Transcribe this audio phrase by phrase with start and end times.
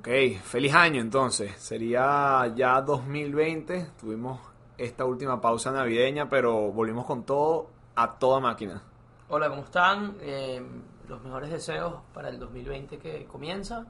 [0.00, 0.08] Ok,
[0.42, 1.52] feliz año entonces.
[1.58, 3.90] Sería ya 2020.
[4.00, 4.40] Tuvimos
[4.78, 8.80] esta última pausa navideña, pero volvimos con todo a toda máquina.
[9.28, 10.16] Hola, ¿cómo están?
[10.22, 10.66] Eh,
[11.06, 13.84] los mejores deseos para el 2020 que comienza.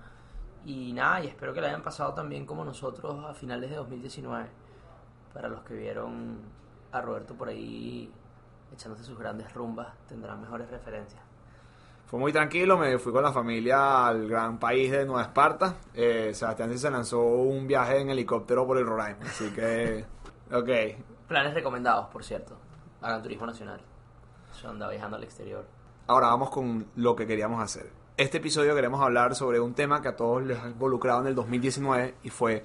[0.66, 4.48] Y nada, y espero que la hayan pasado también como nosotros a finales de 2019.
[5.32, 6.40] Para los que vieron
[6.90, 8.10] a Roberto por ahí
[8.72, 11.29] echándose sus grandes rumbas, tendrán mejores referencias.
[12.10, 15.76] Fue muy tranquilo, me fui con la familia al gran país de Nueva Esparta.
[15.94, 20.04] Eh, Sebastián se lanzó un viaje en helicóptero por el Roraima, así que,
[20.52, 20.68] ok.
[21.28, 22.58] Planes recomendados, por cierto.
[23.00, 23.80] Hagan turismo nacional.
[24.60, 25.64] Yo andaba viajando al exterior.
[26.08, 27.92] Ahora vamos con lo que queríamos hacer.
[28.16, 31.36] Este episodio queremos hablar sobre un tema que a todos les ha involucrado en el
[31.36, 32.64] 2019 y fue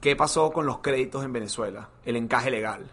[0.00, 2.88] qué pasó con los créditos en Venezuela, el encaje legal.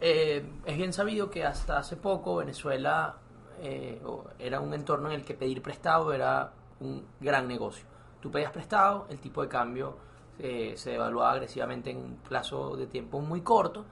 [0.00, 3.20] Eh, es bien sabido que hasta hace poco Venezuela
[3.60, 4.00] eh,
[4.38, 7.84] era un entorno en el que pedir prestado era un gran negocio.
[8.20, 9.96] Tú pedías prestado, el tipo de cambio
[10.38, 13.84] eh, se evaluaba agresivamente en un plazo de tiempo muy corto.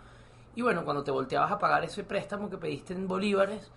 [0.54, 3.70] Y bueno, cuando te volteabas a pagar ese préstamo que pediste en bolívares,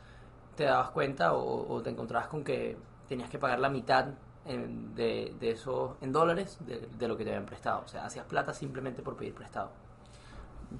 [0.55, 4.05] te dabas cuenta o, te encontrabas con que tenías que pagar la mitad
[4.45, 7.83] de, de eso en dólares de, de lo que te habían prestado.
[7.85, 9.71] O sea, hacías plata simplemente por pedir prestado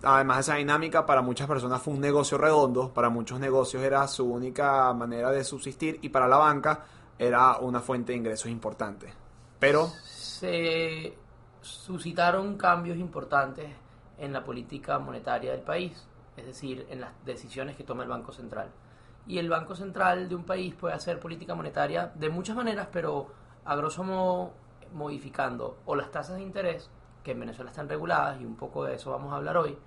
[0.03, 4.25] además esa dinámica para muchas personas fue un negocio redondo, para muchos negocios era su
[4.25, 6.86] única manera de subsistir y para la banca
[7.17, 9.14] era una fuente de ingresos importante.
[9.59, 11.16] Pero se
[11.61, 13.70] suscitaron cambios importantes
[14.17, 18.31] en la política monetaria del país, es decir, en las decisiones que toma el Banco
[18.31, 18.70] Central.
[19.28, 23.28] Y el Banco Central de un país puede hacer política monetaria de muchas maneras, pero
[23.66, 24.53] a grosso modo
[24.94, 26.89] modificando o las tasas de interés
[27.23, 29.77] que en Venezuela están reguladas, y un poco de eso vamos a hablar hoy,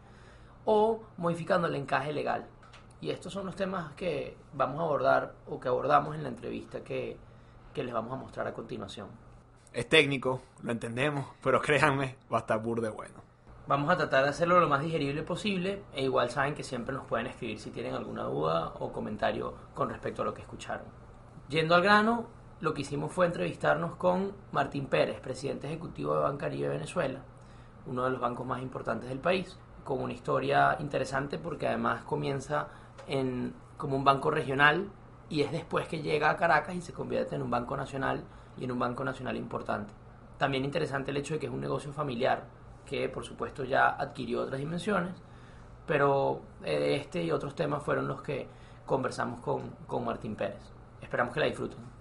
[0.65, 2.47] o modificando el encaje legal.
[3.01, 6.83] Y estos son los temas que vamos a abordar o que abordamos en la entrevista
[6.83, 7.19] que,
[7.75, 9.09] les vamos a mostrar a continuación.
[9.73, 13.23] Es técnico, lo entendemos, pero créanme, va a estar burde bueno.
[13.67, 17.07] Vamos a tratar de hacerlo lo más digerible posible e igual saben que siempre nos
[17.07, 20.87] pueden escribir si tienen alguna duda o comentario con respecto a lo que escucharon.
[21.49, 22.27] Yendo al grano,
[22.65, 27.21] lo que hicimos fue entrevistarnos con Martín Pérez, presidente ejecutivo de Bancaribe Venezuela,
[27.85, 32.69] uno de los bancos más importantes del país, con una historia interesante porque además comienza
[33.07, 34.89] en, como un banco regional
[35.29, 38.25] y es después que llega a Caracas y se convierte en un banco nacional
[38.57, 39.93] y en un banco nacional importante.
[40.39, 42.45] También interesante el hecho de que es un negocio familiar
[42.87, 45.13] que por supuesto ya adquirió otras dimensiones,
[45.87, 48.49] pero eh, este y otros temas fueron los que
[48.87, 50.63] conversamos con, con Martín Pérez.
[51.03, 51.94] Esperamos que la disfruten.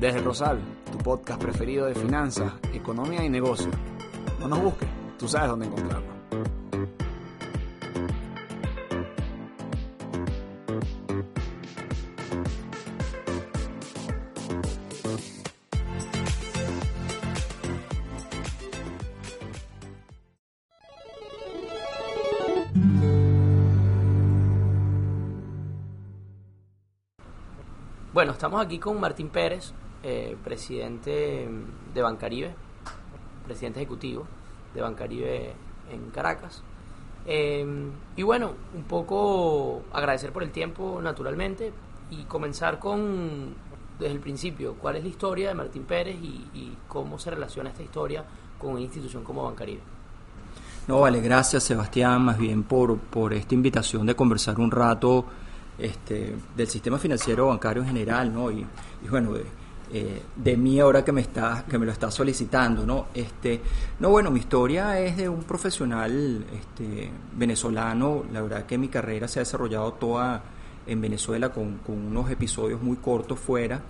[0.00, 0.58] Desde Rosal,
[0.92, 3.70] tu podcast preferido de finanzas, economía y negocio.
[4.38, 6.16] No nos busques, tú sabes dónde encontrarnos.
[28.12, 29.74] Bueno, estamos aquí con Martín Pérez,
[30.08, 31.48] eh, presidente
[31.92, 32.54] de Bancaribe,
[33.44, 34.24] presidente ejecutivo
[34.72, 35.52] de Bancaribe
[35.90, 36.62] en Caracas.
[37.26, 41.72] Em, y bueno, un poco agradecer por el tiempo, naturalmente,
[42.12, 43.52] y comenzar con,
[43.98, 47.82] desde el principio, cuál es la historia de Martín Pérez y, cómo se relaciona esta
[47.82, 48.24] historia
[48.60, 49.80] con una institución como Bancaribe.
[50.86, 55.24] No, vale, gracias Sebastián, más bien por, por esta invitación de conversar un rato
[55.76, 58.52] este, del sistema financiero bancario en general, ¿no?
[58.52, 58.64] Y,
[59.04, 62.84] y bueno, de, eh, de mí ahora que me está que me lo está solicitando
[62.84, 63.60] no este
[64.00, 68.24] no bueno mi historia es de un profesional este, venezolano.
[68.32, 70.42] La verdad que mi carrera se ha desarrollado toda
[70.86, 73.80] en Venezuela con, unos episodios muy cortos fuera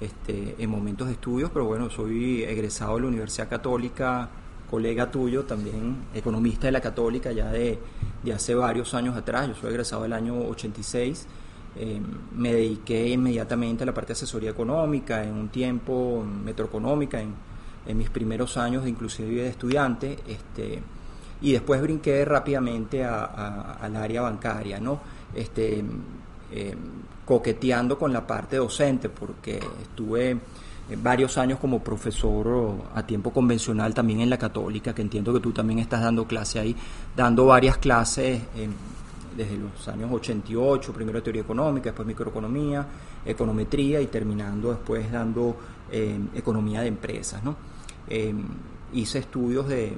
[0.00, 4.30] este, en momentos de estudios pero bueno soy egresado de la Universidad Católica
[4.70, 7.78] colega tuyo también economista de la Católica ya de,
[8.22, 9.48] de hace varios años atrás.
[9.48, 11.26] Yo soy egresado del año 86
[11.76, 12.00] eh,
[12.36, 17.34] me dediqué inmediatamente a la parte de asesoría económica, en un tiempo metroeconómica, en,
[17.86, 20.82] en mis primeros años de inclusive de estudiante, este,
[21.40, 25.00] y después brinqué rápidamente al área bancaria, ¿no?
[25.34, 25.82] Este,
[26.52, 26.76] eh,
[27.24, 30.38] coqueteando con la parte docente, porque estuve
[31.02, 35.52] varios años como profesor a tiempo convencional también en la católica, que entiendo que tú
[35.52, 36.76] también estás dando clase ahí,
[37.16, 38.74] dando varias clases en
[39.36, 42.86] desde los años 88, primero teoría económica, después microeconomía,
[43.24, 45.56] econometría y terminando después dando
[45.90, 47.42] eh, economía de empresas.
[47.42, 47.56] ¿no?
[48.08, 48.34] Eh,
[48.92, 49.92] hice estudios de,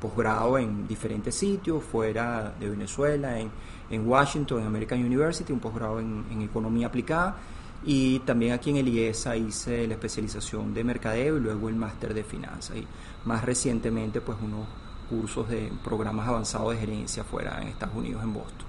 [0.00, 3.50] posgrado en diferentes sitios, fuera de Venezuela, en,
[3.90, 7.36] en Washington, en American University, un posgrado en, en, economía aplicada.
[7.84, 12.14] Y también aquí en el IESA hice la especialización de mercadeo y luego el máster
[12.14, 12.76] de finanzas.
[12.76, 12.86] Y
[13.24, 14.66] más recientemente, pues unos
[15.08, 18.68] cursos de programas avanzados de gerencia fuera en Estados Unidos, en Boston.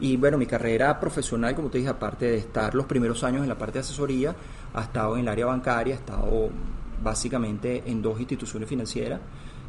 [0.00, 3.48] Y bueno, mi carrera profesional, como te dije, aparte de estar los primeros años en
[3.48, 4.34] la parte de asesoría,
[4.72, 6.50] ha estado en el área bancaria, ha estado
[7.02, 9.20] básicamente en dos instituciones financieras,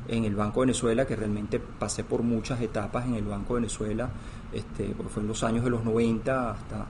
[0.08, 3.62] en el Banco de Venezuela, que realmente pasé por muchas etapas en el Banco de
[3.62, 4.10] Venezuela,
[4.52, 6.86] este, porque fue en los años de los 90 hasta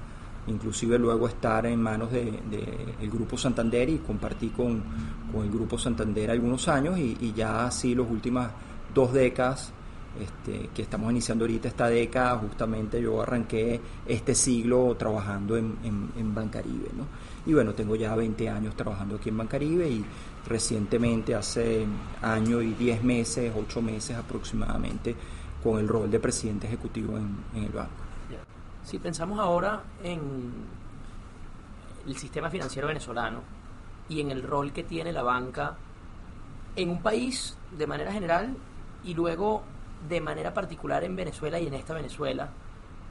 [0.48, 4.82] inclusive luego estar en manos del de, el Grupo Santander y compartí con,
[5.32, 8.50] con, el Grupo Santander algunos años y, y ya así las últimas
[8.94, 9.74] dos décadas
[10.20, 16.12] este, que estamos iniciando ahorita esta década, justamente yo arranqué este siglo trabajando en, en,
[16.18, 17.06] en Bancaribe, ¿no?
[17.46, 20.06] Y bueno, tengo ya 20 años trabajando aquí en Bancaribe y
[20.48, 21.86] recientemente, hace
[22.22, 25.16] año y 10 meses, 8 meses aproximadamente,
[25.64, 27.92] con el rol de presidente ejecutivo en, en el banco.
[28.84, 30.20] Si pensamos ahora en
[32.06, 33.42] el sistema financiero venezolano
[34.10, 35.78] y en el rol que tiene la banca
[36.76, 38.58] en un país de manera general
[39.04, 39.64] y luego
[40.08, 42.50] de manera particular en Venezuela y en esta Venezuela,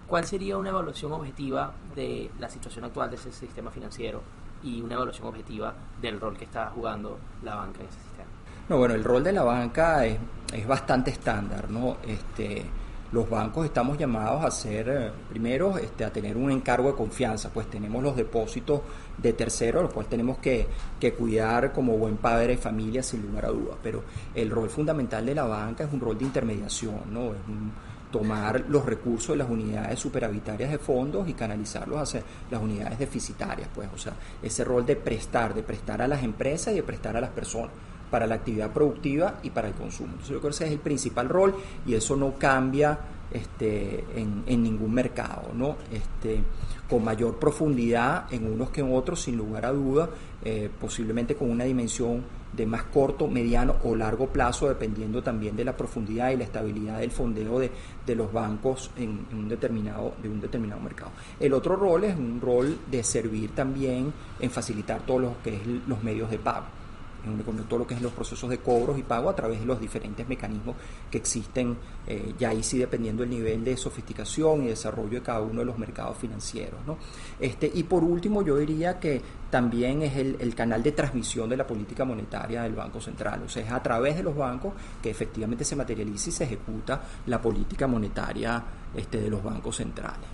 [0.06, 4.22] ¿cuál sería una evaluación objetiva de la situación actual de ese sistema financiero
[4.62, 8.28] y una evaluación objetiva del rol que está jugando la banca en ese sistema?
[8.68, 10.18] No, bueno, el rol de la banca es,
[10.52, 11.96] es bastante estándar, ¿no?
[12.06, 12.64] Este,
[13.12, 17.68] los bancos estamos llamados a ser, primero, este, a tener un encargo de confianza, pues
[17.68, 18.82] tenemos los depósitos
[19.18, 20.66] de terceros, los cuales tenemos que,
[20.98, 23.76] que, cuidar como buen padre de familia, sin lugar a dudas.
[23.82, 24.04] Pero
[24.34, 27.26] el rol fundamental de la banca es un rol de intermediación, ¿no?
[27.34, 27.72] Es un,
[28.10, 33.68] tomar los recursos de las unidades superavitarias de fondos y canalizarlos hacia las unidades deficitarias,
[33.74, 37.16] pues, o sea, ese rol de prestar, de prestar a las empresas y de prestar
[37.16, 37.70] a las personas
[38.10, 40.10] para la actividad productiva y para el consumo.
[40.10, 41.54] Entonces yo creo que ese es el principal rol
[41.86, 42.98] y eso no cambia
[43.30, 45.76] este, en, ningún mercado, ¿no?
[45.92, 46.42] Este,
[46.88, 50.10] con mayor profundidad en unos que en otros, sin lugar a duda,
[50.44, 55.64] eh, posiblemente con una dimensión de más corto, mediano o largo plazo, dependiendo también de
[55.64, 57.70] la profundidad y la estabilidad del fondeo de,
[58.16, 61.12] los bancos en, en, un determinado, de un determinado mercado.
[61.38, 65.62] El otro rol es un rol de servir también en facilitar todos lo que es
[65.86, 66.79] los medios de pago
[67.24, 69.80] en todo lo que es los procesos de cobros y pago a través de los
[69.80, 70.76] diferentes mecanismos
[71.10, 71.76] que existen,
[72.06, 75.66] eh, ya ahí sí dependiendo del nivel de sofisticación y desarrollo de cada uno de
[75.66, 76.80] los mercados financieros.
[76.86, 76.98] ¿no?
[77.38, 79.20] Este, y por último, yo diría que
[79.50, 83.48] también es el, el, canal de transmisión de la política monetaria del Banco Central, o
[83.48, 87.40] sea, es a través de los bancos que efectivamente se materializa y se ejecuta la
[87.40, 88.62] política monetaria
[88.94, 90.28] este, de los bancos centrales.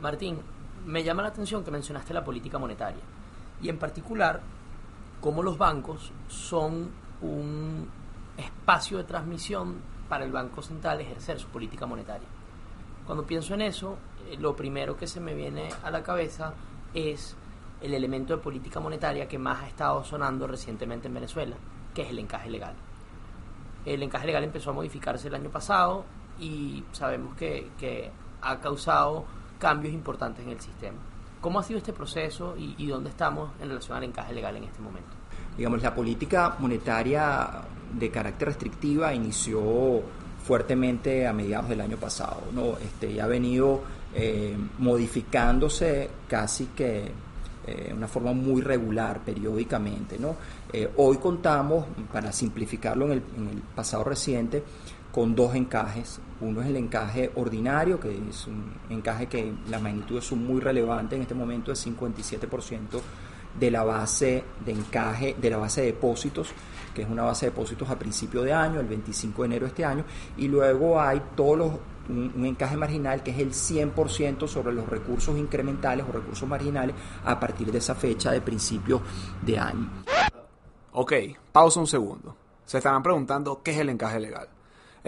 [0.00, 0.38] Martín,
[0.86, 3.02] me llama la atención que mencionaste la política monetaria
[3.60, 4.40] y en particular
[5.20, 7.88] cómo los bancos son un
[8.36, 9.76] espacio de transmisión
[10.08, 12.28] para el Banco Central ejercer su política monetaria.
[13.04, 13.98] Cuando pienso en eso,
[14.28, 16.54] eh, lo primero que se me viene a la cabeza
[16.94, 17.36] es
[17.80, 21.56] el elemento de política monetaria que más ha estado sonando recientemente en Venezuela,
[21.94, 22.74] que es el encaje legal.
[23.84, 26.04] El encaje legal empezó a modificarse el año pasado
[26.38, 28.10] y sabemos que, que
[28.42, 29.24] ha causado
[29.58, 30.98] cambios importantes en el sistema.
[31.40, 34.80] ¿Cómo ha sido este proceso y, dónde estamos en relación al encaje legal en este
[34.80, 35.10] momento?
[35.56, 37.48] Digamos, la política monetaria
[37.92, 40.02] de carácter restrictiva inició
[40.44, 42.76] fuertemente a mediados del año pasado, ¿no?
[42.78, 43.82] Este, y ha venido
[44.14, 47.12] eh, modificándose casi que
[47.66, 50.36] de eh, una forma muy regular, periódicamente, ¿no?
[50.72, 53.22] Eh, hoy contamos, para simplificarlo en el
[53.74, 54.64] pasado reciente,
[55.12, 56.20] con dos encajes.
[56.40, 61.16] Uno es el encaje ordinario, que es un encaje que las magnitudes son muy relevantes
[61.16, 63.00] en este momento, es 57%
[63.58, 66.50] de la base de encaje, de la base de depósitos,
[66.94, 69.68] que es una base de depósitos a principio de año, el 25 de enero de
[69.68, 70.04] este año,
[70.36, 71.72] y luego hay todos los,
[72.08, 76.94] un, un encaje marginal que es el 100% sobre los recursos incrementales o recursos marginales
[77.24, 79.02] a partir de esa fecha de principio
[79.42, 79.90] de año.
[80.92, 81.12] Ok,
[81.52, 82.36] pausa un segundo.
[82.64, 84.48] Se estarán preguntando qué es el encaje legal.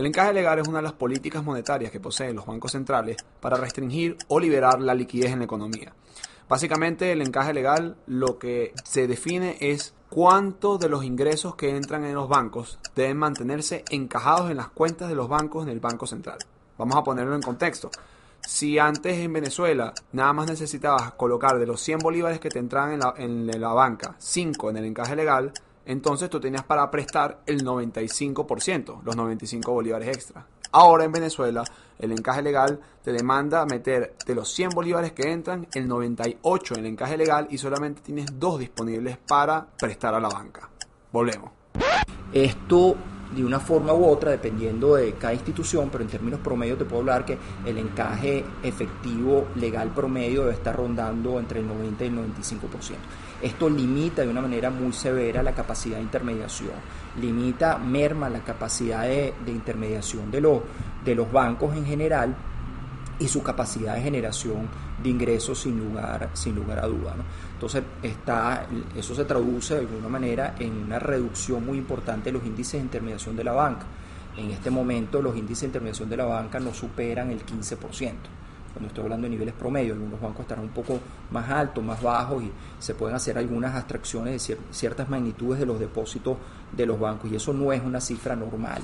[0.00, 3.58] El encaje legal es una de las políticas monetarias que poseen los bancos centrales para
[3.58, 5.92] restringir o liberar la liquidez en la economía.
[6.48, 12.06] Básicamente el encaje legal lo que se define es cuánto de los ingresos que entran
[12.06, 16.06] en los bancos deben mantenerse encajados en las cuentas de los bancos en el Banco
[16.06, 16.38] Central.
[16.78, 17.90] Vamos a ponerlo en contexto.
[18.40, 22.94] Si antes en Venezuela nada más necesitabas colocar de los 100 bolívares que te entraban
[22.94, 25.52] en la, en la banca 5 en el encaje legal,
[25.90, 30.46] entonces tú tenías para prestar el 95%, los 95 bolívares extra.
[30.70, 31.64] Ahora en Venezuela,
[31.98, 36.80] el encaje legal te demanda meter de los 100 bolívares que entran, el 98 en
[36.80, 40.70] el encaje legal y solamente tienes dos disponibles para prestar a la banca.
[41.10, 41.50] Volvemos.
[42.32, 42.96] Esto
[43.34, 47.00] de una forma u otra, dependiendo de cada institución, pero en términos promedio te puedo
[47.00, 52.14] hablar que el encaje efectivo legal promedio debe estar rondando entre el 90 y el
[52.14, 52.94] 95%.
[53.42, 56.74] Esto limita de una manera muy severa la capacidad de intermediación,
[57.20, 60.60] limita, merma la capacidad de, intermediación de,
[61.04, 62.34] de los bancos en general
[63.18, 64.68] y su capacidad de generación
[65.02, 67.14] de ingresos sin lugar, sin lugar a duda.
[67.52, 68.66] Entonces, está,
[68.96, 72.80] eso se traduce de alguna manera en una reducción muy importante de los índices de
[72.80, 73.86] intermediación de la banca.
[74.36, 78.12] En este momento los índices de intermediación de la banca no superan el 15%.
[78.72, 80.98] Cuando estoy hablando de niveles promedio, algunos bancos estarán un poco
[81.30, 85.80] más altos, más bajos y se pueden hacer algunas abstracciones de ciertas magnitudes de los
[85.80, 86.36] depósitos
[86.72, 88.80] de los bancos y eso no es una cifra normal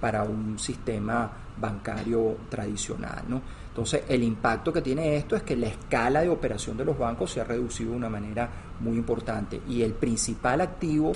[0.00, 1.30] para un sistema
[1.60, 3.24] bancario tradicional.
[3.28, 3.42] ¿no?
[3.68, 7.32] Entonces, el impacto que tiene esto es que la escala de operación de los bancos
[7.32, 8.48] se ha reducido de una manera
[8.80, 11.12] muy importante y el principal activo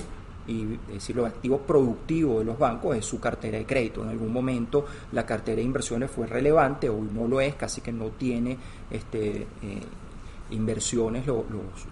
[0.47, 4.03] y decir, el activo productivo de los bancos es su cartera de crédito.
[4.03, 7.91] En algún momento la cartera de inversiones fue relevante, hoy no lo es, casi que
[7.91, 8.57] no tiene
[8.91, 9.81] este, eh,
[10.51, 11.45] inversiones los,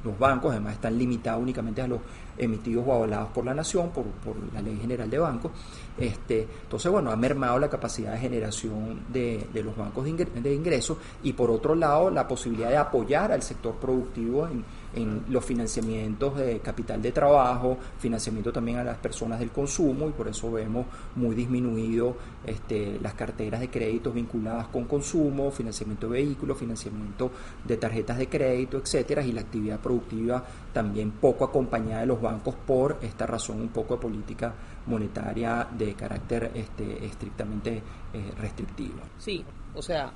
[0.03, 1.99] los, bancos, además están limitados únicamente a los
[2.37, 5.51] emitidos o avalados por la nación, por, por la ley general de bancos.
[5.97, 10.97] Este, entonces, bueno, ha mermado la capacidad de generación de, de los bancos de ingresos
[11.23, 14.63] y por otro lado la posibilidad de apoyar al sector productivo en,
[14.95, 20.11] en los financiamientos de capital de trabajo, financiamiento también a las personas del consumo y
[20.11, 26.13] por eso vemos muy disminuido este, las carteras de créditos vinculadas con consumo, financiamiento de
[26.13, 27.31] vehículos, financiamiento
[27.63, 30.43] de tarjetas de crédito, etcétera, y la actividad productiva
[30.73, 34.53] también poco acompañada de los bancos por esta razón un poco de política
[34.87, 37.81] monetaria de carácter este, estrictamente
[38.13, 38.99] eh, restrictivo.
[39.17, 39.45] Sí,
[39.75, 40.11] o sea,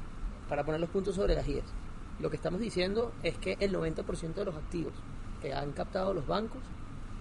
[0.50, 1.85] para poner los puntos sobre las IES
[2.19, 4.93] lo que estamos diciendo es que el 90% de los activos
[5.41, 6.62] que han captado los bancos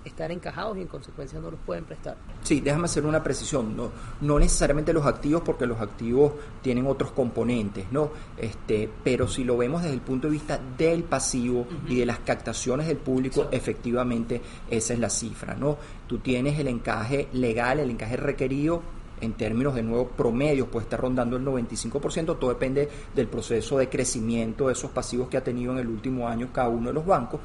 [0.04, 2.16] están encajados y en consecuencia no los pueden prestar.
[2.42, 6.32] Sí, déjame hacer una precisión, no, no necesariamente los activos porque los activos
[6.62, 8.10] tienen otros componentes, ¿no?
[8.36, 12.18] Este, pero si lo vemos desde el punto de vista del pasivo y de las
[12.18, 15.78] captaciones del público, efectivamente esa es la cifra, ¿no?
[16.06, 18.82] Tú tienes el encaje legal, el encaje requerido
[19.20, 23.88] en términos de nuevo promedios puede estar rondando el 95%, todo depende del proceso de
[23.88, 27.06] crecimiento de esos pasivos que ha tenido en el último año cada uno de los
[27.06, 27.40] bancos.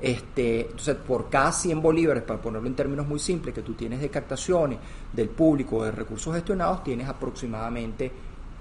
[0.00, 4.00] Este, entonces, por cada 100 bolívares, para ponerlo en términos muy simples, que tú tienes
[4.00, 4.78] de captaciones
[5.12, 8.10] del público de recursos gestionados, tienes aproximadamente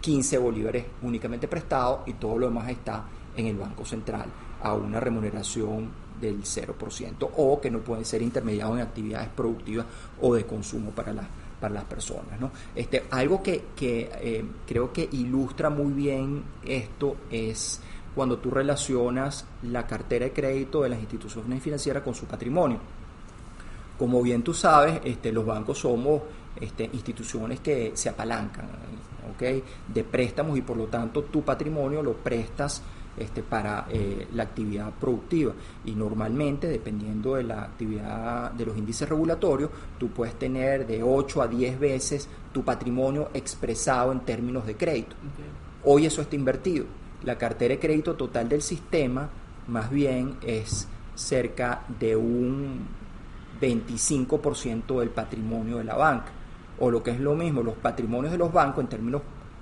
[0.02, 4.26] 15 bolívares únicamente prestados y todo lo demás está en el Banco Central
[4.64, 9.86] a una remuneración del 0% o que no pueden ser intermediados en actividades productivas
[10.22, 11.28] o de consumo para las
[11.60, 12.40] para las personas.
[12.40, 12.52] ¿no?
[12.76, 17.82] Este, algo que, que eh, creo que ilustra muy bien esto es
[18.16, 22.80] cuando tú relacionas la cartera de crédito de las instituciones financieras con su patrimonio.
[23.98, 26.22] Como bien tú sabes, este, los bancos somos
[26.60, 28.68] este, instituciones que se apalancan
[29.36, 29.64] ¿okay?
[29.88, 32.82] de préstamos y por lo tanto tu patrimonio lo prestas
[33.18, 35.54] este, para eh, la actividad productiva.
[35.86, 41.42] Y normalmente, dependiendo de la actividad de los índices regulatorios, tú puedes tener de 8
[41.42, 45.16] a 10 veces tu patrimonio expresado en términos de crédito.
[45.84, 46.86] Hoy eso está invertido.
[47.24, 49.30] La cartera de crédito total del sistema
[49.68, 52.88] más bien es cerca de un
[53.60, 56.32] 25% del patrimonio de la banca.
[56.80, 59.22] O lo que es lo mismo, los patrimonios de los bancos en términos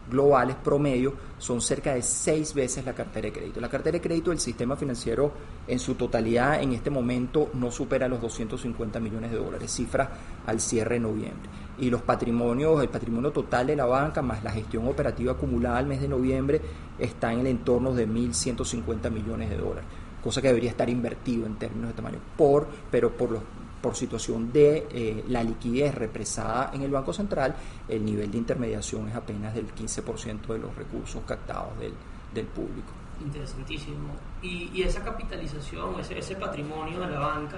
[0.10, 3.60] globales promedio son cerca de seis veces la cartera de crédito.
[3.60, 5.32] La cartera de crédito del sistema financiero
[5.68, 10.10] en su totalidad en este momento no supera los 250 millones de dólares, cifra
[10.46, 11.50] al cierre de noviembre.
[11.80, 15.88] Y los patrimonios, el patrimonio total de la banca más la gestión operativa acumulada al
[15.88, 16.62] mes de noviembre
[16.98, 19.86] está en el entorno de 1.150 millones de dólares,
[20.24, 23.42] cosa que debería estar invertido en términos de tamaño, por, pero por los
[23.86, 27.56] por situación de eh, la liquidez represada en el Banco Central,
[27.88, 31.94] el nivel de intermediación es apenas del 15% de los recursos captados del,
[32.34, 32.92] del público.
[33.24, 34.15] Interesantísimo.
[34.42, 37.58] Y, y esa capitalización, ese, ese patrimonio de la banca,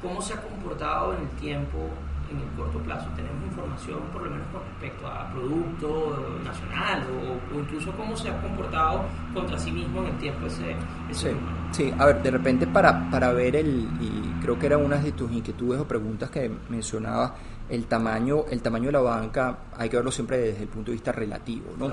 [0.00, 1.78] ¿cómo se ha comportado en el tiempo
[2.30, 3.08] en el corto plazo?
[3.16, 7.06] ¿Tenemos información por lo menos con respecto a producto nacional
[7.54, 9.04] o, incluso cómo se ha comportado
[9.34, 10.76] contra sí mismo en el tiempo ese,
[11.10, 11.36] ese sí,
[11.72, 15.12] sí, a ver, de repente para, para ver el, y creo que era una de
[15.12, 17.32] tus inquietudes o preguntas que mencionabas,
[17.68, 20.94] el tamaño, el tamaño de la banca hay que verlo siempre desde el punto de
[20.94, 21.92] vista relativo, ¿no?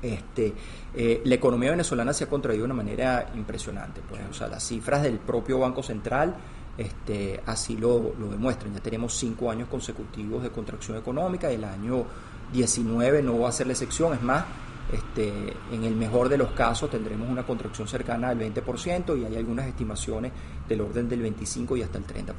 [0.00, 0.54] Este,
[0.94, 4.00] eh, la economía venezolana se ha contraído de una manera impresionante.
[4.08, 6.36] Pues, o sea, las cifras del propio Banco Central
[6.78, 8.72] este, así lo, lo, demuestran.
[8.72, 12.04] Ya tenemos cinco años consecutivos de contracción económica, el año
[12.52, 14.44] 19 no va a ser la excepción, es más,
[14.92, 19.36] este, en el mejor de los casos tendremos una contracción cercana al 20% y hay
[19.36, 20.32] algunas estimaciones
[20.66, 22.34] del orden del 25 y hasta el 30%.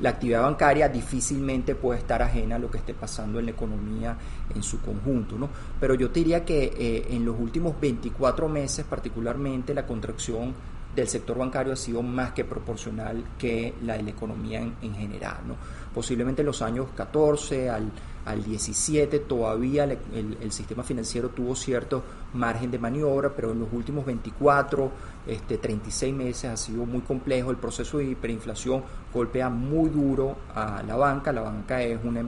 [0.00, 4.16] La actividad bancaria difícilmente puede estar ajena a lo que esté pasando en la economía
[4.54, 5.48] en su conjunto, ¿no?
[5.80, 10.54] Pero yo te diría que eh, en los últimos 24 meses particularmente la contracción
[11.00, 15.38] del sector bancario ha sido más que proporcional que la de la economía en, general.
[15.46, 15.56] ¿no?
[15.94, 17.90] Posiblemente en los años 14 al,
[18.24, 22.02] al 17 todavía el, sistema financiero tuvo cierto
[22.34, 24.90] margen de maniobra, pero en los últimos 24,
[25.26, 27.50] este, 36 meses ha sido muy complejo.
[27.50, 31.32] El proceso de hiperinflación golpea muy duro a la banca.
[31.32, 32.22] La banca es una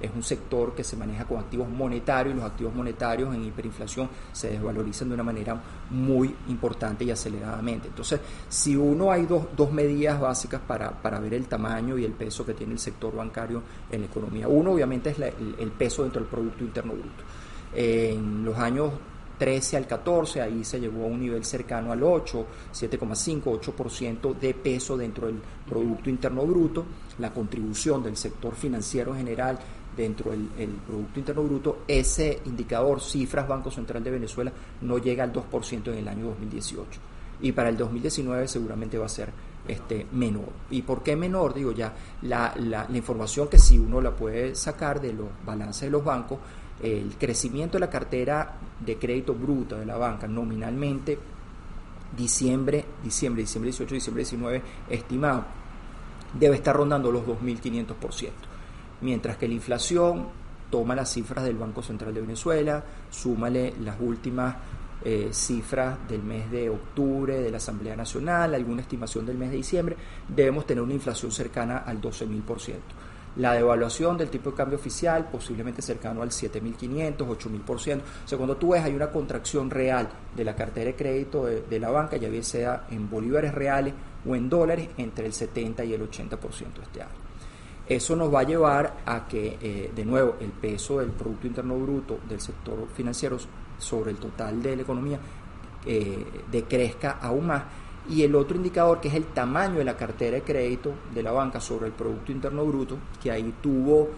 [0.00, 4.08] es un sector que se maneja con activos monetarios y los activos monetarios en hiperinflación
[4.32, 5.60] se desvalorizan de una manera
[5.90, 7.88] muy importante y aceleradamente.
[7.88, 12.12] Entonces, si uno hay dos, dos medidas básicas para, para, ver el tamaño y el
[12.12, 14.48] peso que tiene el sector bancario en la economía.
[14.48, 17.24] Uno, obviamente, es el, peso dentro del Producto Interno Bruto.
[17.74, 18.92] En los años
[19.38, 24.54] 13 al 14, ahí se llegó a un nivel cercano al 8, 7,5, 8% de
[24.54, 26.84] peso dentro del Producto Interno Bruto.
[27.18, 29.58] La contribución del sector financiero general
[29.96, 30.48] dentro del
[30.86, 35.98] Producto Interno Bruto, ese indicador, cifras Banco Central de Venezuela, no llega al 2% en
[35.98, 37.00] el año 2018.
[37.42, 39.30] Y para el 2019 seguramente va a ser
[39.68, 40.48] este, menor.
[40.70, 41.54] ¿Y por qué menor?
[41.54, 45.82] Digo ya, la, la, la información que si uno la puede sacar de los balances
[45.82, 46.38] de los bancos,
[46.82, 51.18] el crecimiento de la cartera de crédito bruta de la banca nominalmente
[52.16, 55.44] diciembre, diciembre, diciembre 18, diciembre 19 estimado
[56.38, 58.30] debe estar rondando los 2.500%
[59.00, 60.26] mientras que la inflación
[60.70, 64.56] toma las cifras del Banco Central de Venezuela, súmale las últimas
[65.04, 69.56] eh, cifras del mes de octubre de la Asamblea Nacional, alguna estimación del mes de
[69.58, 69.96] diciembre,
[70.28, 72.74] debemos tener una inflación cercana al 12.000%.
[73.36, 78.00] La devaluación del tipo de cambio oficial posiblemente cercano al 7.500, 8.000%.
[78.24, 81.60] O sea, cuando tú ves hay una contracción real de la cartera de crédito de,
[81.60, 83.92] de la banca, ya bien sea en bolívares reales
[84.26, 86.38] o en dólares, entre el 70 y el 80%
[86.82, 87.25] este año.
[87.88, 91.76] Eso nos va a llevar a que, eh, de nuevo, el peso del Producto Interno
[91.78, 93.38] Bruto del sector financiero
[93.78, 95.20] sobre el total de la economía
[95.84, 97.62] eh, decrezca aún más.
[98.08, 101.30] Y el otro indicador, que es el tamaño de la cartera de crédito de la
[101.30, 104.08] banca sobre el Producto Interno Bruto, que ahí tuvo,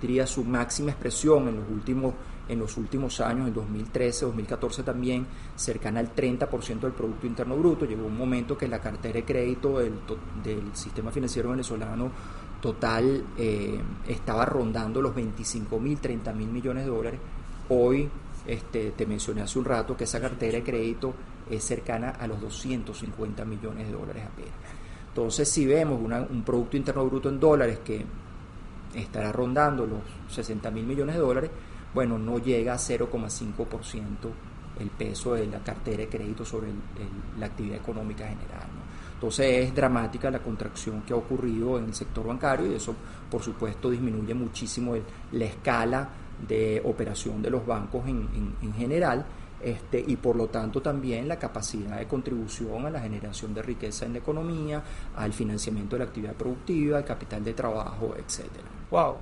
[0.00, 2.14] diría, su máxima expresión en los últimos
[2.48, 7.86] en los últimos años, en 2013, 2014 también, cercana al 30% del Producto Interno Bruto.
[7.86, 9.94] Llegó un momento que la cartera de crédito del,
[10.42, 12.10] del sistema financiero venezolano
[12.64, 17.20] total eh, estaba rondando los 25 mil, 30 mil millones de dólares.
[17.68, 18.08] Hoy
[18.46, 21.12] este, te mencioné hace un rato que esa cartera de crédito
[21.50, 24.54] es cercana a los 250 millones de dólares apenas.
[25.08, 28.02] Entonces, si vemos un Producto Interno Bruto en dólares que
[28.94, 30.00] estará rondando los
[30.34, 31.50] 60 mil millones de dólares,
[31.92, 34.06] bueno, no llega a 0,5%
[34.80, 36.68] el peso de la cartera de crédito sobre
[37.38, 38.83] la actividad económica general.
[39.14, 42.94] Entonces es dramática la contracción que ha ocurrido en el sector bancario y eso
[43.30, 44.94] por supuesto disminuye muchísimo
[45.32, 46.08] la escala
[46.46, 49.24] de operación de los bancos en, general
[49.62, 54.04] este, y por lo tanto también la capacidad de contribución a la generación de riqueza
[54.04, 54.82] en la economía,
[55.16, 58.66] al financiamiento de la actividad productiva, al capital de trabajo, etcétera.
[58.90, 59.16] Wow,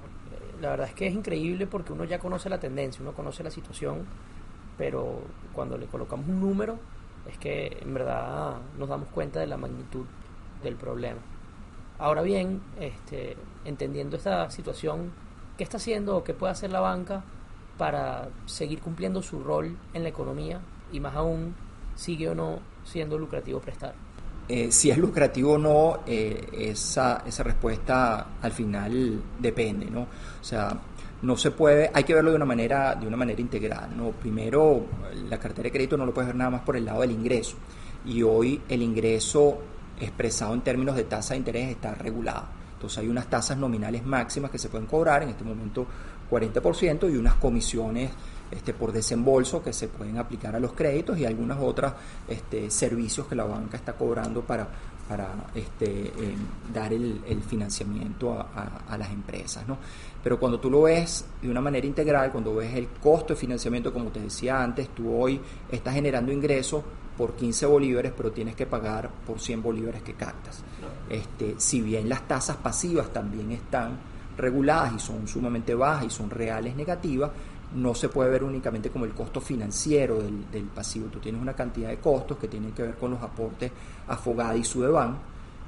[0.61, 3.51] la verdad es que es increíble porque uno ya conoce la tendencia, uno conoce la
[3.51, 4.05] situación,
[4.77, 5.21] pero
[5.53, 6.79] cuando le colocamos un número
[7.29, 10.05] es que en verdad nos damos cuenta de la magnitud
[10.63, 11.21] del problema.
[11.99, 15.13] Ahora bien, este, entendiendo esta situación,
[15.57, 17.23] ¿qué está haciendo o qué puede hacer la banca
[17.79, 21.55] para seguir cumpliendo su rol en la economía y más aún,
[21.95, 23.95] sigue o no siendo lucrativo prestar?
[24.49, 30.03] Eh, si es lucrativo o no, eh, esa, esa respuesta al final depende, ¿no?
[30.03, 30.77] O sea,
[31.23, 33.97] no se puede, hay que verlo de una manera, de una manera integral.
[33.97, 34.11] ¿no?
[34.11, 34.87] Primero,
[35.29, 37.57] la cartera de crédito no lo puedes ver nada más por el lado del ingreso.
[38.05, 39.59] Y hoy el ingreso
[40.01, 42.47] expresado en términos de tasa de interés está regulado.
[42.75, 45.87] Entonces hay unas tasas nominales máximas que se pueden cobrar, en este momento
[46.29, 48.11] 40%, y unas comisiones
[48.51, 51.93] este, por desembolso que se pueden aplicar a los créditos y algunos otros
[52.27, 54.67] este, servicios que la banca está cobrando para,
[55.09, 56.35] para este, eh,
[56.73, 59.67] dar el, financiamiento a, las empresas.
[59.67, 59.79] ¿no?
[60.23, 63.93] Pero cuando tú lo ves de una manera integral, cuando ves el costo de financiamiento,
[63.93, 66.83] como te decía antes, tú hoy estás generando ingresos
[67.17, 70.63] por 15 bolívares, pero tienes que pagar por 100 bolívares que captas.
[71.11, 73.99] Este, si bien las tasas pasivas también están
[74.37, 77.31] reguladas y son sumamente bajas y son reales negativas,
[77.75, 81.09] no se puede ver únicamente como el costo financiero del, del pasivo.
[81.09, 83.71] Tú tienes una cantidad de costos que tienen que ver con los aportes
[84.09, 85.19] a Fogada y Sudeban,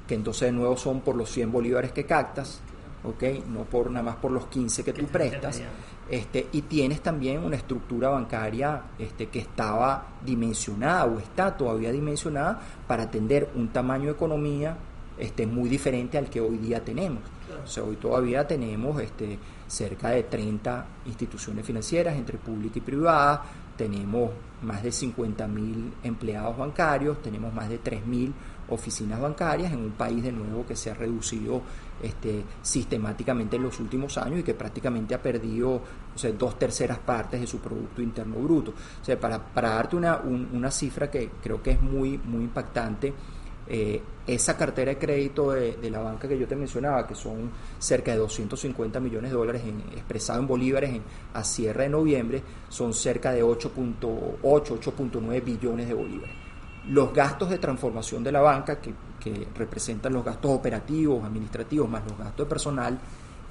[0.07, 2.61] que entonces de nuevo son por los 100 bolívares que captas,
[3.03, 3.23] ¿ok?
[3.47, 5.61] No por nada más por los 15 que tú prestas.
[6.09, 12.59] Este, y tienes también una estructura bancaria este, que estaba dimensionada o está todavía dimensionada
[12.87, 14.77] para atender un tamaño de economía
[15.17, 17.21] este, muy diferente al que hoy día tenemos.
[17.63, 19.37] O sea, hoy todavía tenemos este,
[19.67, 23.43] cerca de 30 instituciones financieras entre pública y privada,
[23.77, 28.31] tenemos más de 50.000 empleados bancarios, tenemos más de 3.000
[28.69, 31.61] oficinas bancarias en un país de nuevo que se ha reducido
[32.01, 35.81] este, sistemáticamente en los últimos años y que prácticamente ha perdido
[36.37, 38.71] dos terceras partes de su Producto Interno Bruto.
[39.01, 43.13] O sea, para, para darte una, una cifra que creo que es muy, muy impactante,
[43.67, 48.11] eh, esa cartera de crédito de, la banca que yo te mencionaba, que son cerca
[48.11, 52.93] de 250 millones de dólares en, expresado en bolívares en, a cierre de noviembre, son
[52.93, 56.35] cerca de 8.8, 8.9 billones de bolívares.
[56.87, 62.03] Los gastos de transformación de la banca, que, que representan los gastos operativos, administrativos, más
[62.07, 62.99] los gastos de personal,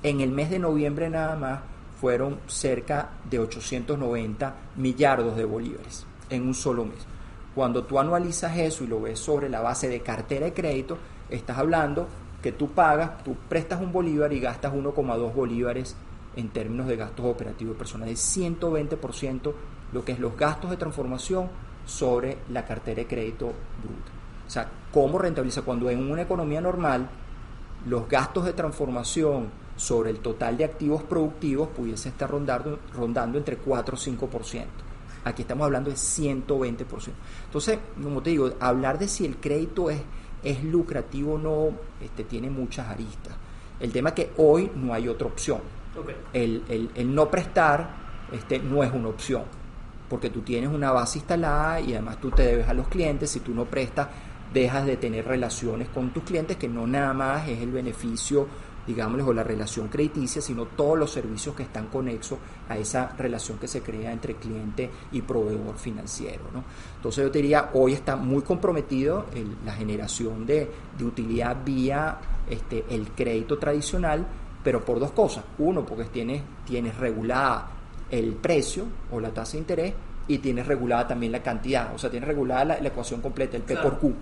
[0.03, 1.61] en el mes de noviembre nada más
[2.01, 7.14] fueron cerca de 890 millardos de bolívares en un solo mes.
[7.55, 10.99] Cuando tú anualizas eso y lo ves sobre la base de cartera de crédito,
[11.31, 12.09] estás hablando
[12.43, 15.97] que tú pagas, tú prestas un bolívar y gastas 1,2 bolívares
[16.37, 19.53] en términos de gastos operativos personales, 120%
[19.93, 21.49] lo que es los gastos de transformación
[21.87, 24.11] sobre la cartera de crédito bruta.
[24.47, 25.63] O sea, ¿cómo rentabiliza?
[25.63, 27.09] Cuando en una economía normal
[27.87, 33.57] los gastos de transformación sobre el total de activos productivos pudiese estar rondando, rondando entre
[33.57, 34.65] 4 o 5%.
[35.25, 36.85] Aquí estamos hablando de 120%.
[37.47, 40.01] Entonces, como te digo, hablar de si el crédito es,
[40.43, 43.35] es lucrativo o no, este, tiene muchas aristas.
[43.81, 45.61] El tema es que hoy no hay otra opción.
[46.33, 47.89] El, no prestar
[48.33, 49.45] este, no es una opción,
[50.09, 53.31] porque tú tienes una base instalada y además tú te debes a los clientes.
[53.31, 54.09] Si tú no prestas,
[54.53, 58.47] dejas de tener relaciones con tus clientes, que no nada más es el beneficio
[58.87, 63.59] digámosles, o la relación crediticia, sino todos los servicios que están conexos a esa relación
[63.59, 66.45] que se crea entre cliente y proveedor financiero.
[66.53, 66.65] ¿no?
[66.97, 69.27] Entonces yo te diría, hoy está muy comprometido
[69.65, 70.71] la generación de,
[71.01, 72.19] utilidad vía
[72.49, 74.27] este, el crédito tradicional,
[74.63, 75.45] pero por dos cosas.
[75.59, 77.69] Uno, porque tienes, tienes regulada
[78.11, 79.95] el precio o la tasa de interés
[80.27, 83.77] y tienes regulada también la cantidad, o sea, tienes regulada la, ecuación completa, el P
[83.77, 84.15] por Q.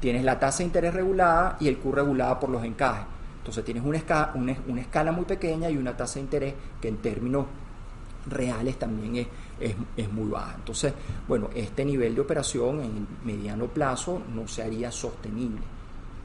[0.00, 3.06] Tienes la tasa de interés regulada y el Q regulada por los encajes.
[3.46, 7.46] Entonces tienes una escala, muy pequeña y una tasa de interés que en términos
[8.26, 9.28] reales también
[9.60, 10.56] es, es, muy baja.
[10.56, 10.92] Entonces,
[11.28, 15.62] bueno, este nivel de operación en el mediano plazo no se haría sostenible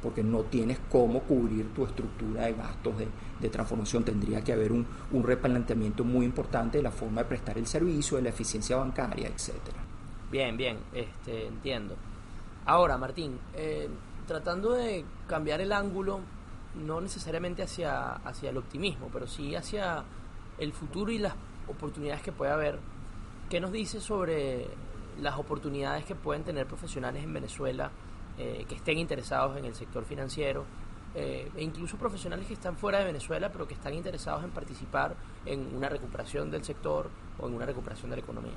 [0.01, 4.03] porque no tienes cómo cubrir tu estructura de gastos de, transformación.
[4.03, 8.17] Tendría que haber un, un, replanteamiento muy importante de la forma de prestar el servicio,
[8.17, 9.77] de la eficiencia bancaria, etcétera.
[10.31, 11.95] Bien, bien, este, entiendo.
[12.65, 13.87] Ahora, Martín, eh,
[14.25, 16.21] tratando de cambiar el ángulo
[16.75, 20.03] no necesariamente hacia, hacia el optimismo, pero sí hacia
[20.57, 21.33] el futuro y las
[21.67, 22.79] oportunidades que puede haber.
[23.49, 24.67] ¿Qué nos dice sobre
[25.19, 27.91] las oportunidades que pueden tener profesionales en Venezuela
[28.37, 30.65] eh, que estén interesados en el sector financiero?
[31.13, 35.13] Eh, e incluso profesionales que están fuera de Venezuela pero que están interesados en participar
[35.45, 38.55] en una recuperación del sector o en una recuperación de la economía.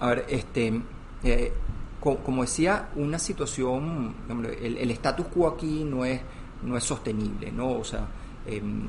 [0.00, 0.82] A ver, este,
[1.24, 1.52] eh,
[1.98, 6.20] como, decía, una situación, el, el status quo aquí no es
[6.62, 7.70] no es sostenible, ¿no?
[7.72, 8.06] O sea,
[8.46, 8.86] em,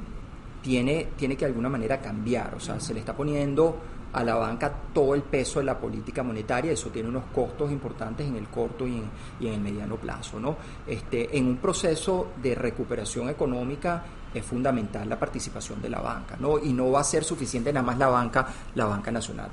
[0.61, 3.77] tiene, tiene que de alguna manera cambiar, o sea, se le está poniendo
[4.11, 8.27] a la banca todo el peso de la política monetaria, eso tiene unos costos importantes
[8.27, 9.03] en el corto y en,
[9.39, 10.57] y en el mediano plazo, ¿no?
[10.87, 16.59] Este, en un proceso de recuperación económica es fundamental la participación de la banca, ¿no?
[16.59, 19.49] Y no va a ser suficiente nada más la banca, la banca nacional,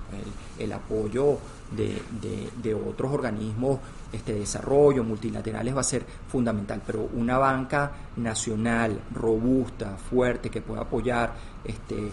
[0.59, 1.39] el, el apoyo
[1.75, 3.81] de, otros organismos
[4.13, 10.61] este, de desarrollo, multilaterales, va a ser fundamental, pero una banca nacional, robusta, fuerte, que
[10.61, 11.33] pueda apoyar
[11.65, 12.13] este,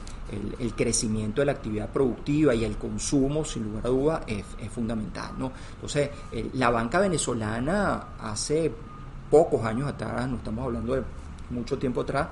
[0.60, 4.70] el, crecimiento de la actividad productiva y el consumo, sin lugar a duda, es, es
[4.72, 5.52] fundamental, ¿no?
[5.76, 6.10] Entonces,
[6.54, 8.72] la banca venezolana hace
[9.30, 11.04] pocos años atrás, no estamos hablando de
[11.50, 12.28] mucho tiempo atrás,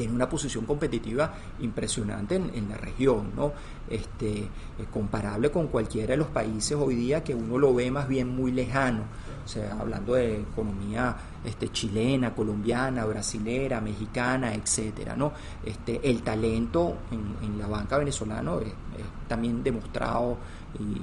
[0.00, 3.52] tiene una posición competitiva impresionante en, la región, ¿no?
[3.88, 8.06] Este, es comparable con cualquiera de los países hoy día que uno lo ve más
[8.06, 9.02] bien muy lejano,
[9.44, 15.32] o sea, hablando de economía este, chilena, colombiana, brasilera, mexicana, etcétera, ¿no?
[15.64, 20.36] Este, el talento en, la banca venezolana es también demostrado
[20.78, 21.00] y,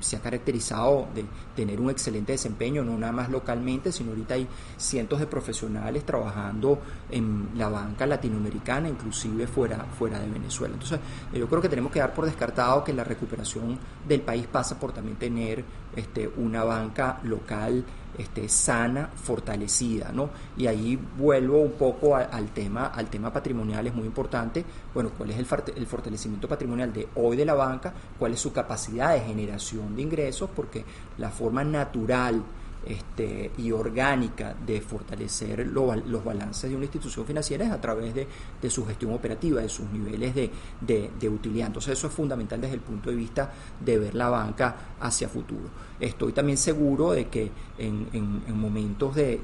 [0.00, 1.24] se ha caracterizado de
[1.56, 6.78] tener un excelente desempeño, no nada más localmente, sino ahorita hay cientos de profesionales trabajando
[7.10, 10.74] en la banca latinoamericana, inclusive fuera, fuera de Venezuela.
[10.74, 11.00] Entonces,
[11.32, 14.92] yo creo que tenemos que dar por descartado que la recuperación del país pasa por
[14.92, 15.64] también tener
[15.96, 17.84] este, una banca local
[18.16, 20.30] este, sana, fortalecida, ¿no?
[20.56, 25.30] Y ahí vuelvo un poco al tema, al tema patrimonial, es muy importante, bueno, cuál
[25.30, 29.20] es el, el fortalecimiento patrimonial de hoy de la banca, cuál es su capacidad de
[29.20, 30.84] generación de ingresos, porque
[31.18, 32.42] la forma natural
[32.86, 38.26] este, y orgánica de fortalecer los balances de una institución financiera es a través de,
[38.70, 41.68] su gestión operativa, de sus niveles de, utilidad.
[41.68, 43.52] Entonces eso es fundamental desde el punto de vista
[43.84, 45.68] de ver la banca hacia futuro.
[45.98, 49.40] Estoy también seguro de que en, momentos de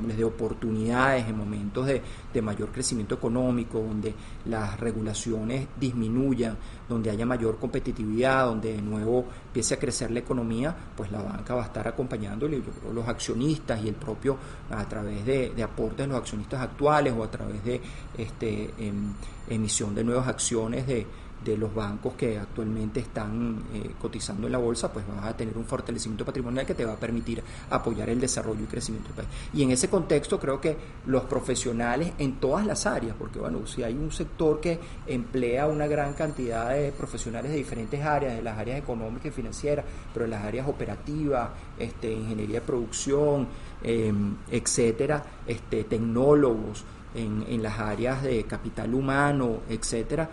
[0.00, 2.02] de oportunidades en momentos de,
[2.42, 6.56] mayor crecimiento económico, donde las regulaciones disminuyan,
[6.88, 11.54] donde haya mayor competitividad, donde de nuevo empiece a crecer la economía, pues la banca
[11.54, 14.36] va a estar acompañándole, yo creo, los accionistas y el propio,
[14.70, 17.80] a través de, aportes de los accionistas actuales o a través de
[18.16, 19.12] este, em,
[19.48, 21.06] emisión de nuevas acciones de
[21.44, 25.56] de los bancos que actualmente están eh, cotizando en la bolsa, pues vas a tener
[25.56, 29.28] un fortalecimiento patrimonial que te va a permitir apoyar el desarrollo y crecimiento del país.
[29.54, 33.82] Y en ese contexto creo que los profesionales en todas las áreas, porque bueno, si
[33.82, 38.58] hay un sector que emplea una gran cantidad de profesionales de diferentes áreas, de las
[38.58, 43.48] áreas económicas y financieras, pero en las áreas operativas, este, ingeniería de producción,
[43.82, 44.12] eh,
[44.50, 46.84] etcétera, este, tecnólogos,
[47.18, 50.28] en, las áreas de capital humano, etcétera,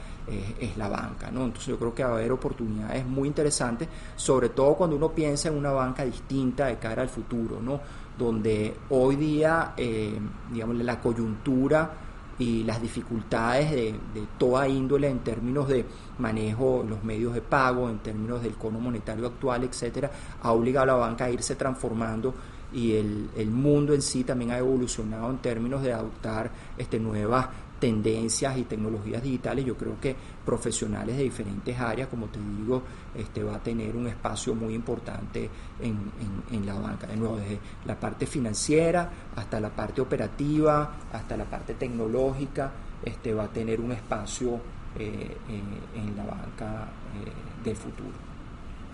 [0.60, 1.32] es la banca.
[1.32, 1.45] ¿no?
[1.45, 5.50] Entonces yo creo que va a haber oportunidades muy interesantes, sobre todo cuando uno piensa
[5.50, 7.80] en una banca distinta de cara al futuro, ¿no?
[8.17, 10.17] donde hoy día, eh,
[10.52, 11.91] digamos, la coyuntura
[12.38, 15.86] y las dificultades de, de, toda índole en términos de
[16.17, 20.88] manejo los medios de pago, en términos del cono monetario actual, etcétera, ha obligado a
[20.88, 22.34] la banca a irse transformando
[22.73, 27.47] y el, el, mundo en sí también ha evolucionado en términos de adoptar este, nuevas
[27.80, 32.82] tendencias y tecnologías digitales, yo creo que profesionales de diferentes áreas, como te digo,
[33.13, 35.49] este, va a tener un espacio muy importante
[35.82, 36.12] en,
[36.51, 37.08] en, la banca.
[37.08, 42.71] De nuevo, desde la parte financiera hasta la parte operativa, hasta la parte tecnológica,
[43.04, 44.60] este, va a tener un espacio
[44.97, 45.62] eh, eh,
[45.95, 48.24] en la banca eh, del futuro.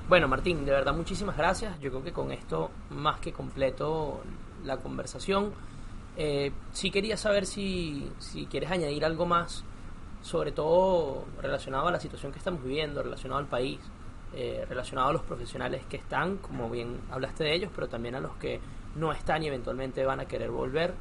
[0.08, 1.80] Bueno, Martín, de verdad muchísimas gracias.
[1.80, 4.22] Yo creo que con esto más que completo
[4.64, 5.54] la conversación.
[6.18, 9.64] Eh, sí quería saber si, si quieres añadir algo más,
[10.22, 13.80] sobre todo relacionado a la situación que estamos viviendo, relacionado al país,
[14.34, 18.20] eh, relacionado a los profesionales que están, como bien hablaste de ellos, pero también a
[18.20, 18.60] los que
[18.96, 20.94] no están y eventualmente van a querer volver.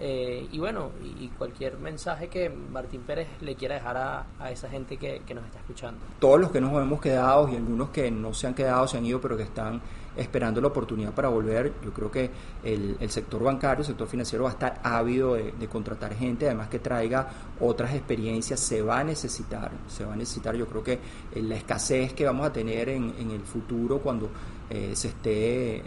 [0.00, 4.96] Eh, y bueno, y, cualquier mensaje que Martín Pérez le quiera dejar a, esa gente
[4.96, 6.00] que, nos está escuchando.
[6.20, 9.04] Todos los que nos hemos quedado y algunos que no se han quedado, se han
[9.04, 9.80] ido, pero que están
[10.16, 12.30] esperando la oportunidad para volver, yo creo que
[12.64, 16.80] el, sector bancario, el sector financiero va a estar ávido de, contratar gente, además que
[16.80, 17.28] traiga
[17.60, 20.98] otras experiencias, se va a necesitar, se va a necesitar, yo creo que
[21.36, 24.28] la escasez que vamos a tener en, el futuro cuando
[24.70, 25.82] eh, se esté,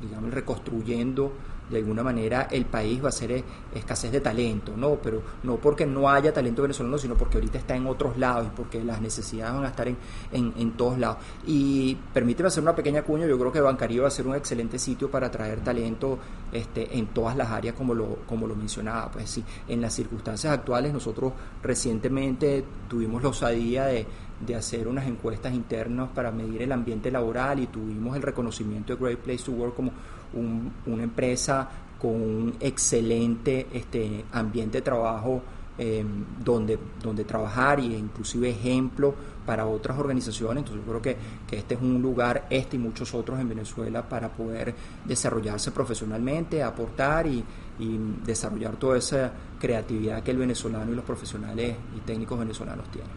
[0.00, 1.32] digamos, reconstruyendo
[1.70, 3.42] de alguna manera el país va a ser
[3.74, 4.96] escasez de talento, ¿no?
[4.96, 8.56] Pero no porque no haya talento venezolano, sino porque ahorita está en otros lados y
[8.56, 9.96] porque las necesidades van a estar en,
[10.32, 11.18] en, todos lados.
[11.46, 14.78] Y permíteme hacer una pequeña cuña, yo creo que Bancario va a ser un excelente
[14.78, 16.18] sitio para atraer talento
[16.52, 19.10] este, en todas las áreas como lo, como lo mencionaba.
[19.10, 24.06] Pues sí, en las circunstancias actuales nosotros recientemente tuvimos la osadía de
[24.46, 29.02] de hacer unas encuestas internas para medir el ambiente laboral y tuvimos el reconocimiento de
[29.02, 29.92] Great Place to Work como
[30.34, 31.68] una empresa
[32.00, 35.40] con un excelente este, ambiente de trabajo
[35.78, 39.14] em, donde, donde trabajar y inclusive ejemplo
[39.46, 40.64] para otras organizaciones.
[40.64, 41.16] Entonces yo creo que,
[41.46, 46.62] que, este es un lugar, este y muchos otros en Venezuela, para poder desarrollarse profesionalmente,
[46.62, 47.44] aportar y,
[47.78, 53.10] y desarrollar toda esa creatividad que el venezolano y los profesionales y técnicos venezolanos tienen.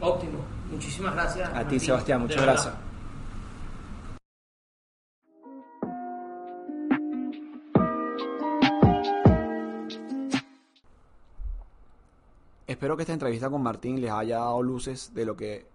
[0.00, 0.38] Óptimo.
[0.70, 1.50] Muchísimas gracias.
[1.54, 2.22] A ti, Sebastián.
[2.22, 2.85] Muchas gracias.
[12.66, 15.66] Espero que esta entrevista con Martín les haya dado luces de lo que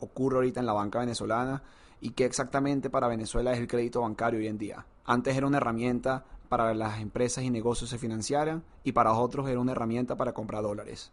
[0.00, 1.62] ocurre ahorita en la banca venezolana
[2.00, 4.86] y qué exactamente para Venezuela es el crédito bancario hoy en día.
[5.04, 9.60] Antes era una herramienta para las empresas y negocios se financiaran y para otros era
[9.60, 11.12] una herramienta para comprar dólares.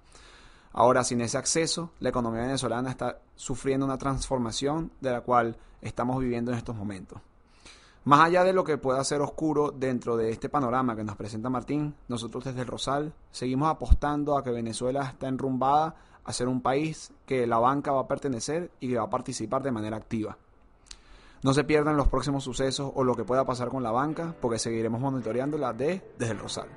[0.71, 6.17] Ahora, sin ese acceso, la economía venezolana está sufriendo una transformación de la cual estamos
[6.19, 7.19] viviendo en estos momentos.
[8.05, 11.49] Más allá de lo que pueda ser oscuro dentro de este panorama que nos presenta
[11.49, 16.61] Martín, nosotros desde el Rosal seguimos apostando a que Venezuela está enrumbada a ser un
[16.61, 20.37] país que la banca va a pertenecer y que va a participar de manera activa.
[21.41, 24.59] No se pierdan los próximos sucesos o lo que pueda pasar con la banca, porque
[24.59, 26.67] seguiremos monitoreándola de, desde el Rosal.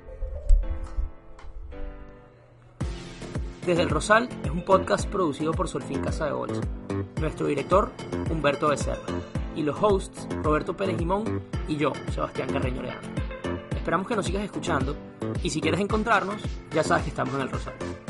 [3.67, 6.61] Desde el Rosal es un podcast producido por Solfín Casa de Bolsa.
[7.19, 7.91] Nuestro director,
[8.31, 9.05] Humberto Becerra
[9.59, 13.11] y los hosts Roberto Pérez Limón y yo, Sebastián Carreño Leandro.
[13.75, 14.95] Esperamos que nos sigas escuchando
[15.43, 16.41] y si quieres encontrarnos,
[16.71, 18.08] ya sabes que estamos en el Rosario.